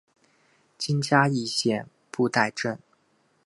[0.79, 2.79] 今嘉义县布袋镇。